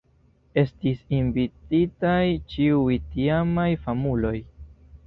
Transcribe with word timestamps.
Estis 0.61 1.03
invititaj 1.17 2.17
ĉiuj 2.55 2.99
tiamaj 3.13 3.71
famuloj. 3.87 4.39